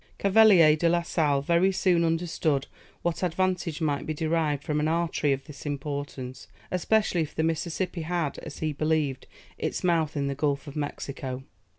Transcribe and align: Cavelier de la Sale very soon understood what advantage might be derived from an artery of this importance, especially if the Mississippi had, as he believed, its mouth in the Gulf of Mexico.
Cavelier 0.17 0.75
de 0.75 0.89
la 0.89 1.03
Sale 1.03 1.43
very 1.43 1.71
soon 1.71 2.03
understood 2.03 2.65
what 3.03 3.21
advantage 3.21 3.81
might 3.81 4.07
be 4.07 4.15
derived 4.15 4.63
from 4.63 4.79
an 4.79 4.87
artery 4.87 5.31
of 5.31 5.45
this 5.45 5.63
importance, 5.63 6.47
especially 6.71 7.21
if 7.21 7.35
the 7.35 7.43
Mississippi 7.43 8.01
had, 8.01 8.39
as 8.39 8.57
he 8.65 8.73
believed, 8.73 9.27
its 9.59 9.83
mouth 9.83 10.17
in 10.17 10.25
the 10.25 10.33
Gulf 10.33 10.65
of 10.65 10.75
Mexico. 10.75 11.43